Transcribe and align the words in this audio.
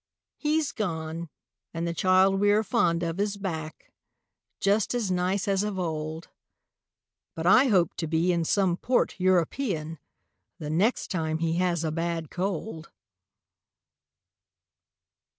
He's 0.37 0.71
gone, 0.71 1.29
and 1.75 1.87
the 1.87 1.93
child 1.93 2.39
we 2.39 2.49
are 2.49 2.63
fond 2.63 3.03
of 3.03 3.19
Is 3.19 3.37
back, 3.37 3.93
just 4.59 4.95
as 4.95 5.11
nice 5.11 5.47
as 5.47 5.61
of 5.61 5.77
old. 5.77 6.27
But 7.35 7.45
I 7.45 7.65
hope 7.65 7.93
to 7.97 8.07
be 8.07 8.31
in 8.31 8.43
some 8.43 8.77
port 8.77 9.13
European 9.19 9.99
The 10.57 10.71
next 10.71 11.11
time 11.11 11.37
he 11.37 11.57
has 11.57 11.83
a 11.83 11.91
bad 11.91 12.31
cold. 12.31 12.89